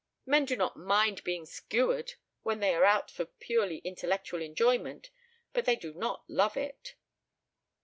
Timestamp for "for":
3.11-3.23